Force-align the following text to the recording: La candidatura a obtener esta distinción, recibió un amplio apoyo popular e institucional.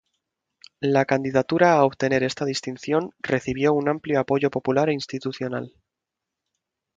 La 0.93 1.05
candidatura 1.05 1.73
a 1.73 1.85
obtener 1.85 2.23
esta 2.23 2.43
distinción, 2.43 3.11
recibió 3.19 3.71
un 3.73 3.87
amplio 3.87 4.19
apoyo 4.19 4.49
popular 4.49 4.89
e 4.89 4.93
institucional. 4.93 5.75